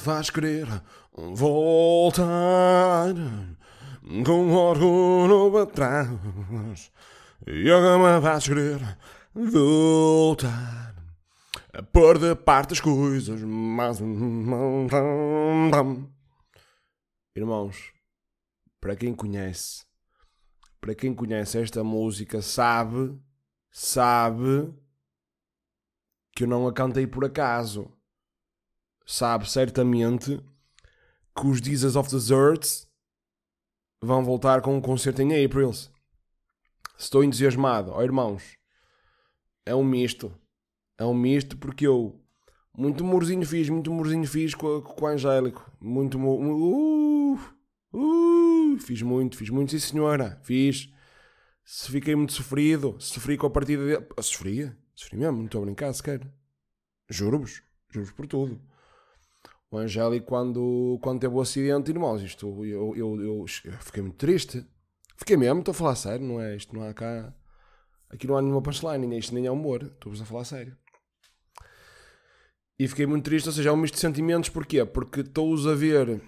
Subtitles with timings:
[0.00, 0.66] faz querer
[1.14, 2.24] voltar
[4.24, 6.90] com orgulho para trás.
[7.46, 8.80] E me faz querer
[9.34, 10.94] voltar
[11.72, 13.40] a pôr de parte as coisas.
[13.42, 13.98] Mas...
[17.36, 17.92] Irmãos,
[18.80, 19.84] para quem conhece,
[20.80, 23.16] para quem conhece esta música, sabe,
[23.70, 24.74] sabe
[26.34, 27.92] que eu não a cantei por acaso.
[29.10, 30.40] Sabe certamente
[31.34, 32.88] que os Jesus of Desserts
[34.00, 35.72] vão voltar com um concerto em April.
[36.96, 37.90] Estou entusiasmado.
[37.92, 38.56] Oh, irmãos,
[39.66, 40.32] é um misto.
[40.96, 42.20] É um misto porque eu
[42.72, 45.68] muito humorzinho fiz, muito humorzinho fiz com, com o Angélico.
[45.80, 47.34] Muito uh,
[47.92, 50.88] uh, fiz muito, fiz muito, sim senhora, fiz.
[51.64, 54.06] Se fiquei muito sofrido, sofri com a partida dele.
[54.20, 56.32] Sofria, sofri mesmo, não estou a brincar sequer.
[57.08, 58.69] Juro-vos, juro-vos por tudo.
[59.70, 64.16] O Angélico, quando, quando teve o acidente, irmãos, isto, eu, eu, eu, eu fiquei muito
[64.16, 64.66] triste.
[65.16, 66.56] Fiquei mesmo, estou a falar sério, não é?
[66.56, 67.32] Isto não há cá.
[68.08, 69.82] Aqui não há nenhuma punchline, nem isto nem é humor.
[69.82, 70.76] Estou-vos a falar sério.
[72.76, 74.84] E fiquei muito triste, ou seja, é um misto de sentimentos, porquê?
[74.84, 76.20] Porque estou-os a ver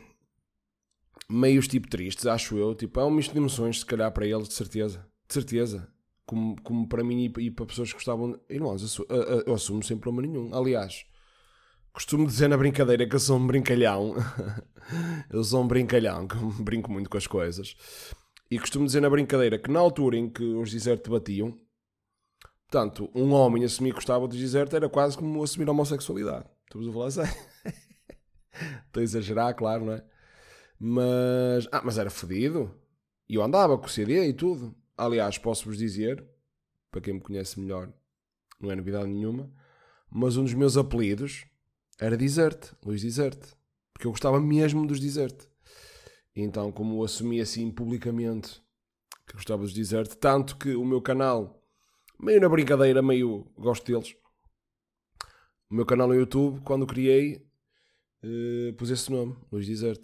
[1.29, 2.75] meios tipo tristes, acho eu.
[2.75, 5.05] Tipo, é um misto de emoções, se calhar, para eles, de certeza.
[5.27, 5.89] De certeza.
[6.27, 8.39] Como, como para mim e para pessoas que gostavam.
[8.49, 8.99] Irmãos,
[9.47, 10.55] eu, assumo sem problema nenhum.
[10.55, 11.07] Aliás,
[11.93, 14.15] costumo dizer na brincadeira que eu sou um brincalhão.
[15.31, 17.77] eu sou um brincalhão, que brinco muito com as coisas.
[18.51, 21.59] E costumo dizer na brincadeira que na altura em que os desertos batiam,
[22.69, 26.47] portanto, um homem assumir que gostava do deserto era quase como assumir a homossexualidade.
[26.65, 27.35] Estamos a falar sério.
[28.87, 30.05] Estou a exagerar, claro, não é?
[30.79, 32.75] Mas, ah, mas era fodido.
[33.29, 34.75] E eu andava com o CD e tudo.
[34.97, 36.27] Aliás, posso-vos dizer,
[36.91, 37.93] para quem me conhece melhor,
[38.61, 39.51] não é novidade nenhuma,
[40.11, 41.47] mas um dos meus apelidos
[42.03, 43.39] era Desert, Luís Desert.
[43.93, 45.47] Porque eu gostava mesmo dos Desert.
[46.35, 48.61] Então, como assumi assim publicamente
[49.27, 51.63] que gostava dos Desert, tanto que o meu canal,
[52.19, 54.17] meio na brincadeira, meio gosto deles,
[55.71, 57.47] o meu canal no YouTube, quando criei,
[58.25, 60.03] uh, pus esse nome, Luís Desert,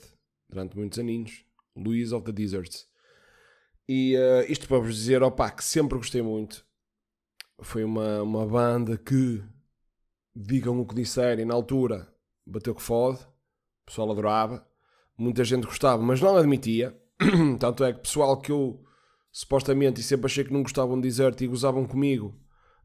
[0.48, 1.44] durante muitos aninhos,
[1.74, 2.88] Luís of the Deserts.
[3.88, 6.64] E uh, isto para vos dizer, opá, que sempre gostei muito.
[7.60, 9.42] Foi uma, uma banda que,
[10.34, 12.12] digam o que disserem, na altura,
[12.46, 14.68] bateu que fode, o pessoal adorava
[15.18, 16.96] muita gente gostava, mas não admitia.
[17.58, 18.84] Tanto é que pessoal que eu
[19.32, 22.40] supostamente e sempre achei que não gostavam de dizer e gozavam comigo,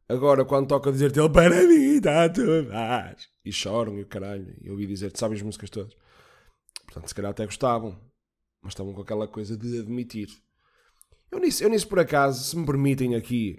[0.09, 3.29] agora quando toca dizer ele para mim está tudo mais.
[3.45, 4.55] E choram e o caralho.
[4.61, 5.95] E eu ouvi dizer, sabem as músicas todas.
[6.85, 7.99] Portanto, se calhar até gostavam,
[8.61, 10.27] mas estavam com aquela coisa de admitir.
[11.31, 13.57] Eu nisso, eu nisso por acaso, se me permitem aqui,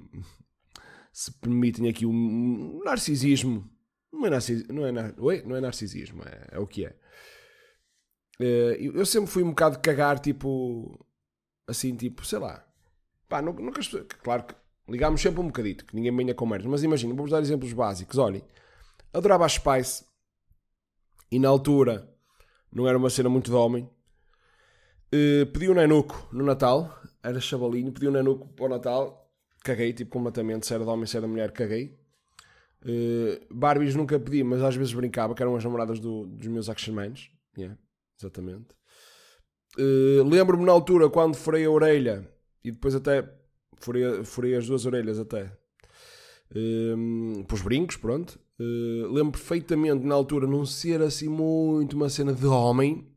[1.12, 3.68] se permitem aqui um narcisismo,
[4.14, 6.94] não é, narcis, não é, não é narcisismo, é, é o que é.
[8.40, 11.06] Uh, eu sempre fui um bocado cagar, tipo,
[11.66, 12.66] assim, tipo, sei lá.
[13.28, 13.80] Pá, nunca,
[14.22, 14.54] claro que
[14.88, 18.18] ligámos sempre um bocadito, que ninguém venha com merda, mas imagina, vou-vos dar exemplos básicos.
[18.18, 18.42] Olhem,
[19.12, 20.04] adorava a Spice
[21.30, 22.08] e na altura
[22.72, 23.88] não era uma cena muito de homem.
[25.12, 29.30] Uh, pedi um nenuco no Natal, era chavalinho, pedi um nenuco para o Natal,
[29.62, 32.03] caguei, tipo, completamente, se era de homem, se era de mulher, caguei.
[32.84, 36.68] Uh, Barbies nunca pedi, mas às vezes brincava, que eram as namoradas do, dos meus
[36.68, 37.30] action mans.
[37.56, 37.78] Yeah.
[38.18, 38.74] Exatamente.
[39.78, 42.28] Uh, Lembro-me na altura quando furei a orelha
[42.62, 43.28] e depois até
[43.78, 45.44] furei, furei as duas orelhas até.
[46.54, 48.38] Uh, eh, pôs brincos, pronto.
[48.58, 53.10] Uh, lembro perfeitamente na altura não ser assim muito uma cena de homem.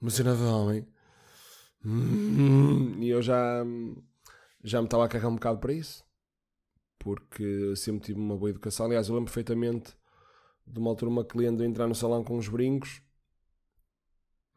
[0.00, 0.86] Uma cena de homem.
[3.00, 3.64] e eu já,
[4.64, 6.02] já me estava a cagar um bocado para isso.
[7.00, 8.86] Porque sempre tive uma boa educação.
[8.86, 9.96] Aliás, eu lembro perfeitamente
[10.66, 13.02] de uma altura uma cliente entrar no salão com os brincos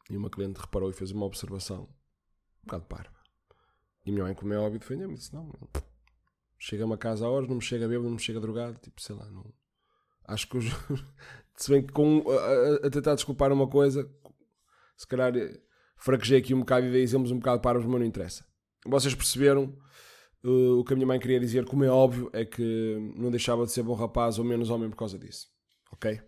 [0.09, 1.83] e uma cliente reparou e fez uma observação
[2.63, 3.23] um bocado parva.
[4.05, 5.15] E minha mãe, como é óbvio, defendeu-me.
[5.15, 5.51] Disse: Não,
[6.57, 8.77] chega-me a casa a horas, não me chega bêbado, não me chega drogado.
[8.79, 9.53] Tipo, sei lá, não.
[10.25, 10.65] Acho que os.
[11.55, 14.09] se bem que com, a, a, tentar desculpar uma coisa,
[14.97, 15.61] se calhar eh,
[15.97, 18.45] fraquejei aqui um bocado e dei exemplos um bocado parvos, mas não interessa.
[18.85, 19.77] Vocês perceberam
[20.43, 23.65] uh, o que a minha mãe queria dizer, como é óbvio, é que não deixava
[23.65, 25.47] de ser bom rapaz ou menos homem por causa disso.
[25.91, 26.19] Ok?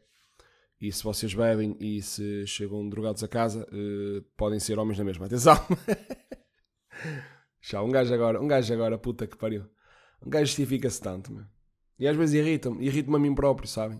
[0.79, 5.05] E se vocês bebem e se chegam drogados a casa, uh, podem ser homens na
[5.05, 5.25] mesma.
[5.25, 5.55] Atenção!
[7.61, 9.65] Já, um gajo agora, um gajo agora, puta que pariu.
[10.23, 11.45] Um gajo justifica-se tanto, meu.
[11.97, 13.99] E às vezes irrita-me, irrita-me a mim próprio, sabem?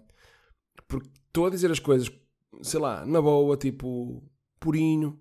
[0.87, 2.11] Porque estou a dizer as coisas,
[2.61, 4.21] sei lá, na boa, tipo,
[4.59, 5.19] purinho.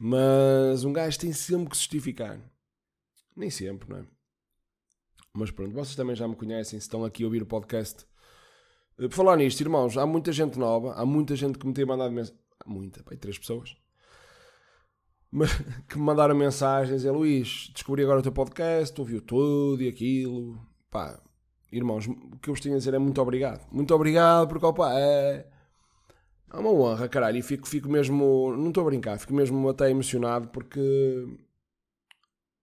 [0.00, 2.40] Mas um gajo tem sempre que se justificar.
[3.38, 4.04] Nem sempre, não é?
[5.32, 8.04] Mas pronto, vocês também já me conhecem, se estão aqui a ouvir o podcast
[8.96, 12.10] Por falar nisto, irmãos, há muita gente nova, há muita gente que me tem mandado
[12.10, 12.36] mensagem.
[12.66, 13.76] Muita, pai, três pessoas.
[15.30, 15.52] Mas,
[15.88, 17.04] que me mandaram mensagens.
[17.04, 20.60] É Luís, descobri agora o teu podcast, ouviu tudo e aquilo.
[20.90, 21.22] Pá,
[21.70, 23.70] irmãos, o que eu vos tenho a dizer é muito obrigado.
[23.70, 25.46] Muito obrigado, porque opa, é,
[26.52, 27.38] é uma honra, caralho.
[27.38, 31.38] E fico, fico mesmo, não estou a brincar, fico mesmo até emocionado porque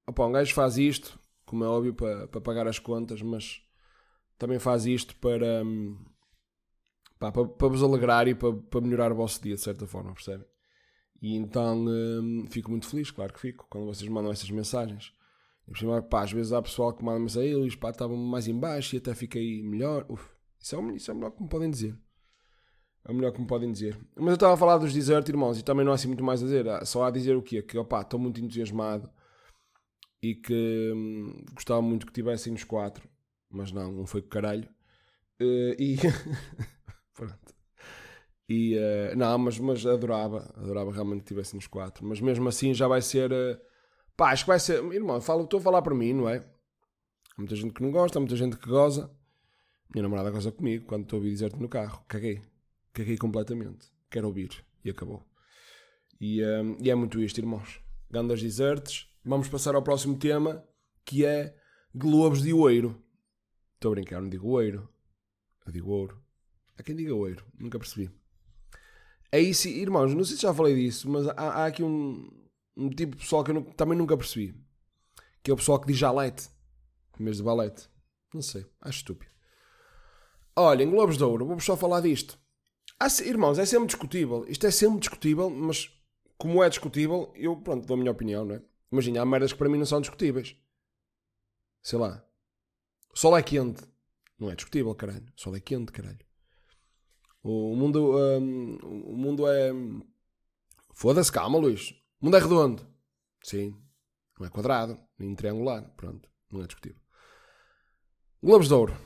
[0.08, 3.62] opa, um gajo faz isto, como é óbvio, para, para pagar as contas, mas
[4.38, 5.64] também faz isto para,
[7.20, 10.14] pá, para, para vos alegrar e para, para melhorar o vosso dia, de certa forma,
[10.14, 10.48] percebem?
[11.22, 15.14] E então hum, fico muito feliz, claro que fico, quando vocês mandam essas mensagens.
[15.68, 18.96] E, pá, às vezes há pessoal que manda mensagem, Luís, pá, estava mais em baixo
[18.96, 20.06] e até fiquei melhor.
[20.08, 20.24] Uf,
[20.60, 21.98] isso, é o, isso é o melhor que me podem dizer.
[23.04, 23.98] É o melhor que me podem dizer.
[24.16, 26.42] Mas eu estava a falar dos desert, irmãos, e também não há assim muito mais
[26.44, 26.66] a dizer.
[26.86, 27.64] Só há a dizer o quê?
[27.64, 29.10] Que, opá, estou muito entusiasmado
[30.26, 33.08] e que hum, gostava muito que tivessem os quatro,
[33.48, 34.68] mas não, não foi com caralho.
[35.40, 35.98] Uh, e.
[37.14, 37.56] Pronto.
[38.50, 38.76] E.
[38.76, 42.04] Uh, não, mas, mas adorava, adorava realmente que tivessem os quatro.
[42.04, 43.32] Mas mesmo assim já vai ser.
[43.32, 43.60] Uh,
[44.18, 44.84] pá, acho que vai ser.
[44.92, 46.38] Irmão, falo, estou a falar para mim, não é?
[46.38, 49.12] Há muita gente que não gosta, há muita gente que goza.
[49.94, 52.04] Minha namorada goza comigo quando estou a ouvir dizer-te no carro.
[52.08, 52.42] Caguei.
[52.94, 53.92] Caguei completamente.
[54.10, 54.66] Quero ouvir.
[54.84, 55.24] E acabou.
[56.20, 57.80] E, um, e é muito isto, irmãos.
[58.10, 59.08] Gandas desertes.
[59.26, 60.64] Vamos passar ao próximo tema,
[61.04, 61.58] que é
[61.96, 63.04] Globos de Ouro.
[63.74, 64.88] Estou a brincar, não digo ouro.
[65.66, 66.22] Eu digo ouro.
[66.78, 67.44] Há quem diga ouro.
[67.58, 68.12] Nunca percebi.
[69.32, 70.14] É isso, irmãos.
[70.14, 72.30] Não sei se já falei disso, mas há, há aqui um,
[72.78, 74.56] um tipo de pessoal que eu também nunca percebi.
[75.42, 76.48] Que é o pessoal que diz jalete.
[77.20, 77.90] Em vez de balete.
[78.32, 78.64] Não sei.
[78.80, 79.32] Acho estúpido.
[80.56, 82.38] Olha, em Globos de Ouro, vou só falar disto.
[83.00, 84.46] Ah, irmãos, é sempre discutível.
[84.48, 85.90] Isto é sempre discutível, mas
[86.38, 88.62] como é discutível, eu, pronto, dou a minha opinião, não é?
[88.92, 90.56] Imagina, há merdas que para mim não são discutíveis.
[91.82, 92.24] Sei lá.
[93.14, 93.84] O sol é quente.
[94.38, 95.26] Não é discutível, caralho.
[95.38, 96.26] O sol é quente, caralho.
[97.44, 99.72] O mundo, um, o mundo é.
[100.94, 101.92] Foda-se, calma, Luís.
[102.20, 102.88] O mundo é redondo.
[103.44, 103.80] Sim.
[104.40, 105.84] Não é quadrado, nem triangular.
[105.96, 106.28] Pronto.
[106.52, 107.00] Não é discutível.
[108.42, 108.98] Globos de Ouro.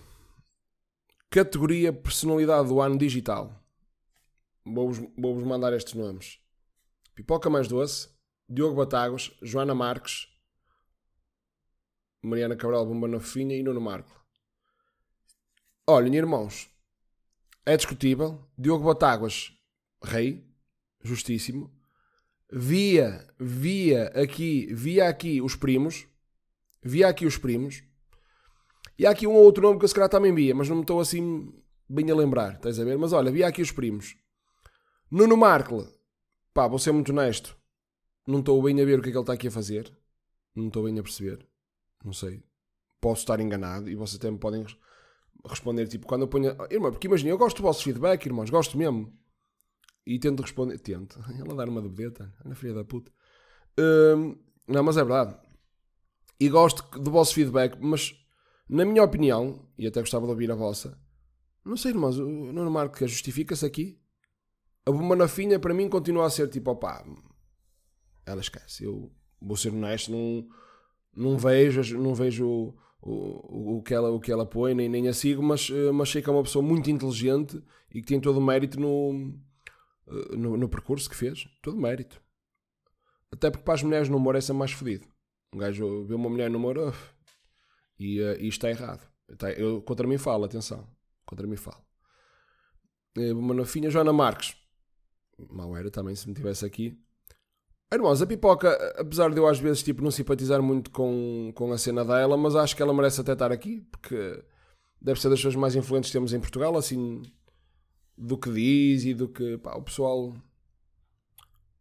[1.29, 3.63] Categoria Personalidade do Ano Digital.
[4.65, 6.39] Vou-vos vou mandar estes nomes:
[7.13, 8.09] Pipoca Mais Doce,
[8.49, 10.27] Diogo Batagos, Joana Marques,
[12.21, 14.19] Mariana Cabral Bomba na Fofinha e Nuno Marco.
[15.87, 16.67] Olhem, irmãos,
[17.63, 18.43] é discutível.
[18.57, 19.53] Diogo Batáguas,
[20.03, 20.51] rei,
[21.03, 21.71] justíssimo.
[22.51, 26.07] Via, via aqui, via aqui os primos.
[26.81, 27.83] Via aqui os primos.
[28.97, 30.77] E há aqui um ou outro nome que eu se calhar também via, mas não
[30.77, 31.53] me estou assim
[31.87, 32.97] bem a lembrar, estás a ver?
[32.97, 34.15] Mas olha, via aqui os primos.
[35.11, 35.87] Nuno Markle,
[36.51, 37.58] pá, vou ser muito honesto.
[38.29, 39.91] Não estou bem a ver o que é que ele está aqui a fazer.
[40.55, 41.43] Não estou bem a perceber.
[42.05, 42.43] Não sei.
[43.01, 44.63] Posso estar enganado e vocês até me podem
[45.47, 46.55] responder, tipo, quando eu ponho.
[46.69, 49.11] Irmão, porque imagina, eu gosto do vosso feedback, irmãos, gosto mesmo.
[50.05, 50.77] E tento responder.
[50.77, 51.19] Tento.
[51.39, 52.31] Ela dar uma debedeta.
[52.45, 53.11] Ana filha da puta.
[53.79, 55.35] Hum, não, mas é verdade.
[56.39, 58.15] E gosto do vosso feedback, mas
[58.69, 60.95] na minha opinião, e até gostava de ouvir a vossa,
[61.65, 63.99] não sei, irmãos, o Nuno Marco justifica-se aqui.
[64.85, 67.03] A bomba na finha para mim continua a ser tipo, opá,
[68.29, 68.83] ela esquece.
[68.83, 70.47] Eu vou ser honesto, não,
[71.15, 75.13] não vejo, não vejo o, o, que ela, o que ela põe, nem, nem a
[75.13, 77.61] sigo, mas, eh, mas sei que é uma pessoa muito inteligente
[77.93, 79.33] e que tem todo o mérito no,
[80.07, 81.47] eh, no, no percurso que fez.
[81.61, 82.21] Todo o mérito.
[83.31, 85.07] Até porque para as mulheres no humor é sempre mais fodido.
[85.53, 87.13] Um gajo vê uma mulher no humor uf,
[87.99, 89.07] e, está errado.
[89.29, 90.87] Está, eu, contra mim falo, atenção.
[91.25, 91.83] Contra mim falo.
[93.15, 94.55] Uma nofinha, Joana Marques.
[95.49, 96.99] Mal era também se me tivesse aqui.
[97.91, 101.77] Irmãos, a pipoca, apesar de eu às vezes tipo, não simpatizar muito com, com a
[101.77, 104.43] cena dela, mas acho que ela merece até estar aqui, porque
[105.01, 107.23] deve ser das pessoas mais influentes que temos em Portugal, assim,
[108.15, 110.35] do que diz e do que, pá, o pessoal,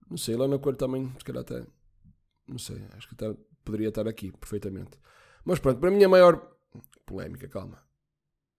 [0.08, 1.62] não sei, lá na cor também, se calhar até,
[2.46, 4.98] não sei, acho que até poderia estar aqui, perfeitamente.
[5.44, 6.40] Mas pronto, para mim a maior
[7.04, 7.82] polémica, calma,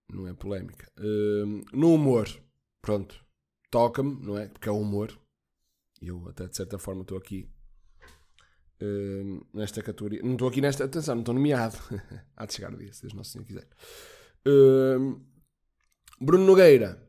[0.08, 2.28] não é polémica, uh, no humor,
[2.80, 3.24] pronto,
[3.72, 4.46] toca-me, não é?
[4.46, 5.18] Porque é o humor,
[6.00, 7.48] eu até de certa forma estou aqui
[8.80, 10.22] uh, nesta categoria.
[10.22, 10.84] Não estou aqui nesta.
[10.84, 11.76] Atenção, não estou nomeado.
[12.36, 13.68] Há de chegar o dia, se Deus Nosso Senhor quiser.
[14.46, 15.20] Uh,
[16.20, 17.06] Bruno Nogueira.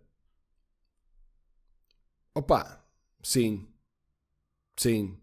[2.33, 2.85] Opa,
[3.21, 3.67] sim.
[4.77, 5.17] Sim.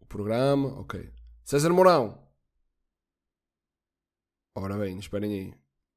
[0.00, 1.12] O programa, ok.
[1.44, 2.20] César Mourão.
[4.54, 5.54] Ora bem, esperem aí.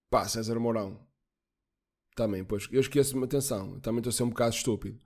[0.10, 1.05] Pá, César Mourão.
[2.15, 2.67] Também, pois.
[2.72, 3.79] Eu esqueço-me, atenção.
[3.79, 5.00] Também estou a ser um bocado estúpido.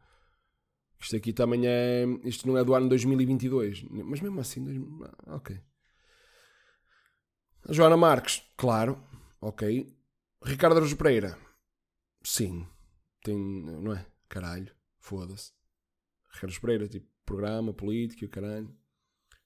[0.99, 2.05] Isto aqui também é.
[2.23, 3.83] Isto não é do ano 2022.
[3.83, 4.65] Mas mesmo assim.
[5.25, 5.59] Ah, ok.
[7.67, 9.01] A Joana Marques, claro.
[9.41, 9.95] Ok.
[10.43, 11.37] Ricardo Araújo Pereira.
[12.23, 12.67] Sim.
[13.23, 14.05] tem, não é?
[14.27, 15.51] Caralho, foda-se.
[16.33, 18.75] Ricardo Pereira, tipo, programa, político, caralho.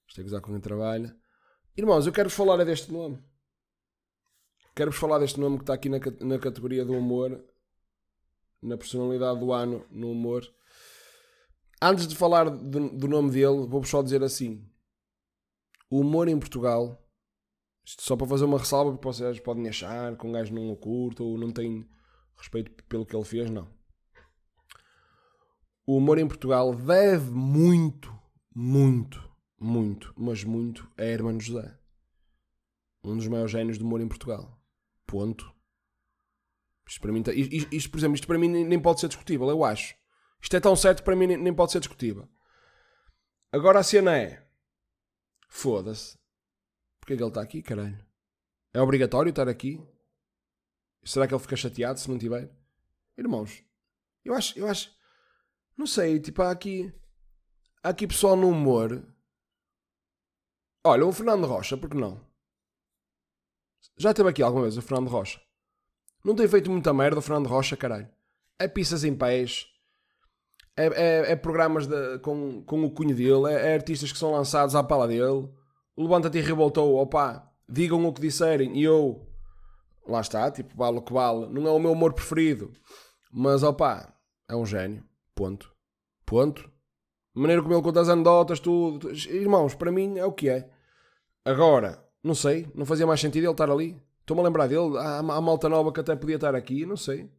[0.07, 1.15] Isto é gozar com quem trabalha.
[1.75, 3.23] Irmãos, eu quero-vos falar é deste nome.
[4.75, 7.43] Quero-vos falar deste nome que está aqui na, na categoria do humor,
[8.61, 10.43] na personalidade do ano, no humor.
[11.85, 14.65] Antes de falar do, nome dele, vou-vos só dizer assim:
[15.89, 17.05] o humor em Portugal,
[17.83, 21.23] só para fazer uma ressalva, porque vocês podem achar que um gajo não o curta
[21.23, 21.85] ou não tem
[22.37, 23.67] respeito pelo que ele fez, não.
[25.85, 28.17] O humor em Portugal deve muito,
[28.55, 29.21] muito,
[29.59, 31.77] muito, mas muito a Hermano José.
[33.03, 34.57] Um dos maiores génios do humor em Portugal.
[35.05, 35.53] Ponto.
[36.87, 39.49] Isto, para mim, tá, isto, isto, por exemplo, isto para mim nem pode ser discutível,
[39.49, 40.01] eu acho.
[40.43, 42.27] Isto é tão certo para mim nem pode ser discutível.
[43.49, 44.45] Agora a cena é.
[45.47, 46.19] Foda-se.
[46.99, 47.97] Porquê é que ele está aqui, caralho?
[48.73, 49.81] É obrigatório estar aqui?
[51.05, 52.51] Será que ele fica chateado se não tiver?
[53.17, 53.63] Irmãos,
[54.25, 54.93] eu acho, eu acho,
[55.77, 56.93] não sei, tipo, há aqui,
[57.83, 59.05] há aqui pessoal no humor.
[60.83, 62.25] Olha, o Fernando Rocha, por que não?
[63.97, 65.41] Já teve aqui alguma vez o Fernando Rocha?
[66.23, 68.09] Não tem feito muita merda o Fernando Rocha, caralho.
[68.57, 69.72] É pistas em pés.
[70.75, 73.53] É, é, é programas de, com, com o cunho dele.
[73.53, 75.49] É, é, artistas que são lançados à pala dele.
[75.97, 76.97] Levanta-te e revoltou.
[76.97, 78.77] Opá, digam o que disserem.
[78.77, 79.27] E eu...
[80.05, 81.47] Lá está, tipo, vale o que vale.
[81.47, 82.73] Não é o meu humor preferido.
[83.31, 84.13] Mas, opá,
[84.49, 85.03] é um gênio.
[85.33, 85.71] Ponto.
[86.25, 86.69] Ponto.
[87.35, 89.11] A maneira como ele conta as anedotas, tudo.
[89.11, 90.69] Irmãos, para mim é o que é.
[91.45, 94.01] Agora, não sei, não fazia mais sentido ele estar ali.
[94.21, 94.97] Estou-me a lembrar dele.
[94.97, 97.29] Há, há malta nova que até podia estar aqui, não sei.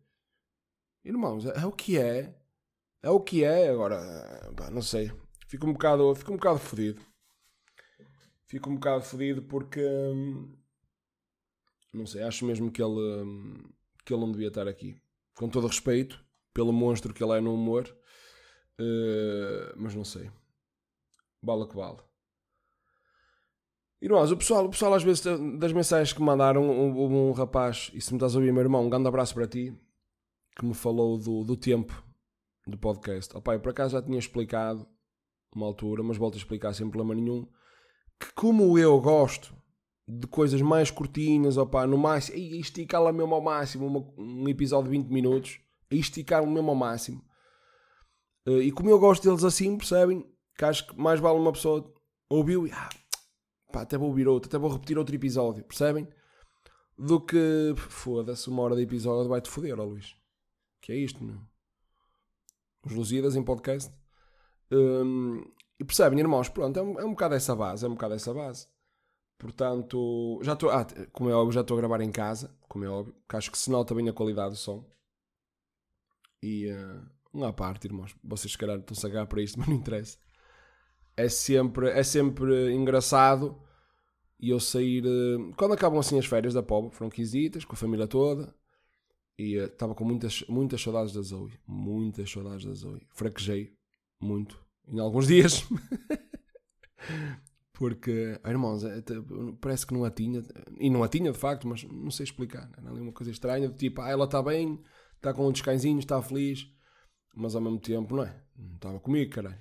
[1.05, 2.35] Irmãos, é, é o que é.
[3.05, 3.69] É o que é.
[3.69, 4.01] Agora,
[4.57, 5.13] pá, não sei.
[5.47, 7.03] Fico um bocado, fico um bocado fodido.
[8.47, 9.87] Fico um bocado fodido porque.
[9.87, 10.57] Hum,
[11.93, 13.63] não sei, acho mesmo que ele, hum,
[14.07, 14.97] que ele não devia estar aqui.
[15.35, 17.87] Com todo respeito pelo monstro que ele é no humor.
[18.81, 20.31] Uh, mas não sei.
[21.43, 21.99] Bala que vale.
[24.01, 25.23] Irmãos, o pessoal, o pessoal às vezes
[25.59, 28.63] das mensagens que me mandaram, um, um, rapaz, e se me estás a ouvir, meu
[28.63, 29.75] irmão, um grande abraço para ti,
[30.57, 32.04] que me falou do, do tempo
[32.67, 33.37] do podcast.
[33.37, 34.87] Opa, eu por acaso já tinha explicado
[35.55, 37.47] uma altura, mas volto a explicar sem problema nenhum,
[38.19, 39.55] que como eu gosto
[40.07, 44.99] de coisas mais curtinhas, opa, no máximo, esticá-la mesmo ao máximo, uma, um episódio de
[44.99, 47.25] 20 minutos, esticar-lo mesmo ao máximo.
[48.47, 50.27] Uh, e como eu gosto deles assim, percebem?
[50.57, 51.93] Que acho que mais vale uma pessoa
[52.29, 52.91] ouviu e ah,
[53.73, 56.07] pá, até vou ouvir outro, até vou repetir outro episódio, percebem?
[56.97, 60.15] Do que, foda-se, uma hora de episódio vai-te foder, ó Luís.
[60.81, 61.41] Que é isto, meu?
[62.85, 63.93] Os Lusíadas em podcast.
[64.71, 65.43] Um,
[65.79, 68.33] e percebem, irmãos, pronto, é um, é um bocado essa base, é um bocado essa
[68.33, 68.67] base.
[69.39, 72.89] Portanto, já estou, ah, como é óbvio, já estou a gravar em casa, como é
[72.89, 74.85] óbvio, que acho que se nota bem a qualidade do som.
[76.43, 79.69] E, uh, um à parte, irmãos, vocês se calhar estão-se a agarrar para isto, mas
[79.69, 80.19] não interessa.
[81.17, 83.61] É sempre, é sempre engraçado
[84.39, 85.05] e eu sair.
[85.07, 88.55] Eh, quando acabam assim as férias da pobre, foram 15 dias com a família toda.
[89.39, 91.53] E uh, estava com muitas, muitas saudades da Zoe.
[91.67, 93.07] Muitas saudades da Zoe.
[93.11, 93.77] Fraquejei
[94.21, 94.65] muito.
[94.87, 95.67] Em alguns dias.
[97.73, 99.03] Porque, oh, irmãos, é,
[99.61, 100.43] parece que não a tinha.
[100.79, 102.71] E não a tinha de facto, mas não sei explicar.
[102.79, 103.69] Era ali uma coisa estranha.
[103.71, 104.81] Tipo, ah, ela está bem,
[105.17, 106.71] está com um descansinho, está feliz.
[107.35, 108.41] Mas ao mesmo tempo, não é?
[108.57, 109.59] Não estava comigo, caralho.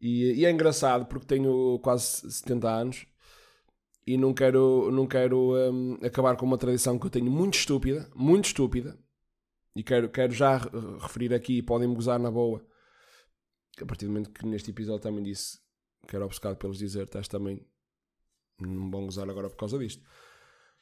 [0.00, 3.06] E, e é engraçado porque tenho quase 70 anos
[4.06, 8.08] e não quero, não quero um, acabar com uma tradição que eu tenho muito estúpida,
[8.14, 8.96] muito estúpida,
[9.74, 10.58] e quero, quero já
[11.00, 12.64] referir aqui, podem-me gozar na boa,
[13.80, 15.58] a partir do momento que neste episódio também disse
[16.06, 17.66] que era obcecado pelos desertos, também
[18.60, 20.02] não vão gozar agora por causa disto.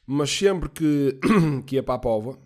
[0.07, 1.19] Mas sempre que,
[1.67, 2.39] que ia para a pova,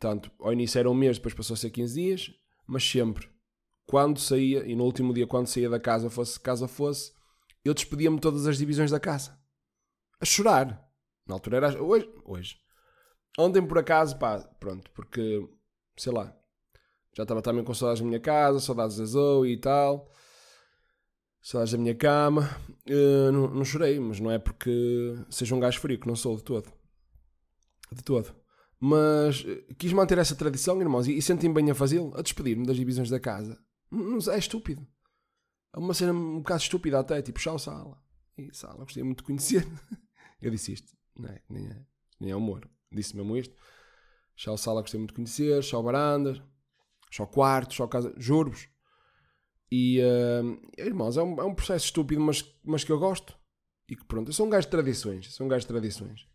[0.00, 2.34] tanto ao início era um mês, depois passou a ser 15 dias,
[2.66, 3.28] mas sempre,
[3.86, 7.12] quando saía, e no último dia, quando saía da casa, fosse casa fosse,
[7.64, 9.38] eu despedia-me todas as divisões da casa
[10.20, 10.84] a chorar.
[11.26, 11.82] Na altura era.
[11.82, 12.10] Hoje.
[12.24, 12.56] hoje.
[13.38, 15.48] Ontem, por acaso, pá, pronto, porque,
[15.96, 16.36] sei lá,
[17.16, 20.10] já estava também com saudades da minha casa, saudades da Zoe e tal,
[21.40, 22.50] saudades da minha cama.
[22.88, 26.36] Uh, não, não, chorei, mas não é porque seja um gajo frio, que não sou
[26.36, 26.72] de todo.
[27.92, 28.34] De todo.
[28.80, 32.66] Mas uh, quis manter essa tradição, irmãos, e, e senti-me bem a fazê-lo, a despedir-me
[32.66, 33.56] das divisões da casa.
[33.90, 34.84] Não, é estúpido.
[35.74, 38.00] É uma cena um bocado estúpida até, tipo, chau sala.
[38.36, 39.66] E sala, gostei muito de conhecer.
[40.40, 41.40] Eu disse isto, não é?
[41.48, 41.86] Nem é,
[42.20, 42.68] nem é humor.
[42.90, 43.54] Disse mesmo isto.
[44.36, 46.40] Chá sala gostei muito de conhecer, chá barandas,
[47.10, 48.68] chá quarto, chá casa, juro-vos.
[49.70, 53.36] E, uh, irmãos, é um, é um processo estúpido, mas, mas que eu gosto.
[53.88, 56.26] E que pronto, eu sou um gajo de tradições, sou um gajo de tradições.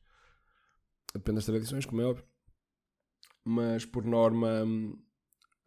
[1.14, 2.26] Depende das tradições, como é óbvio.
[3.46, 4.66] Mas por norma,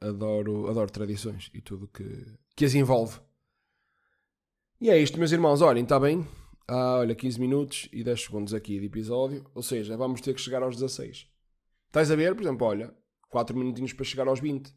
[0.00, 3.20] adoro, adoro tradições e tudo que, que as envolve.
[4.80, 5.62] E é isto, meus irmãos.
[5.62, 6.26] Olhem, está bem?
[6.68, 9.48] Ah, olha, 15 minutos e 10 segundos aqui de episódio.
[9.54, 11.28] Ou seja, vamos ter que chegar aos 16.
[11.86, 12.34] Estás a ver?
[12.34, 12.94] Por exemplo, olha,
[13.28, 14.74] 4 minutinhos para chegar aos 20.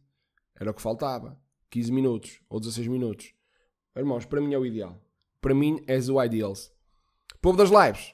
[0.56, 1.40] Era o que faltava.
[1.70, 3.34] 15 minutos ou 16 minutos.
[3.96, 5.02] Irmãos, para mim é o ideal.
[5.42, 6.72] Para mim és o ideals.
[7.42, 8.14] Povo das lives.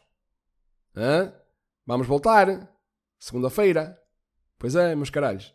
[0.96, 1.34] Hã?
[1.86, 2.74] Vamos voltar.
[3.20, 4.02] Segunda-feira.
[4.58, 5.54] Pois é, meus caralhos.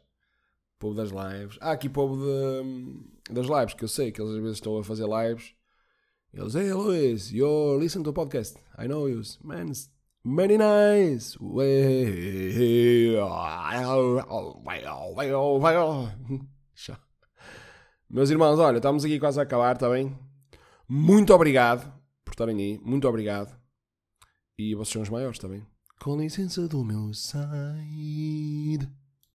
[0.79, 1.57] Povo das lives.
[1.61, 4.85] Há aqui povo de, das lives, que eu sei que eles às vezes estão a
[4.85, 5.55] fazer lives.
[6.33, 8.57] Eles, hey Luis, you listen to podcast.
[8.79, 9.21] I know you.
[9.43, 9.73] Man,
[10.25, 11.37] very nice.
[18.09, 20.17] Meus irmãos, olha, estamos aqui quase a acabar, está bem?
[20.89, 21.93] Muito obrigado
[22.25, 22.79] por estarem aí.
[22.79, 23.53] Muito obrigado.
[24.57, 25.67] E vocês são os maiores, está bem?
[26.01, 28.89] Com licença do meu side.